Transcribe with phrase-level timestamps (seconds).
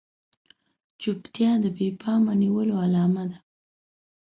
[1.01, 3.37] چوپتيا د بې پامه نيولو علامه ده.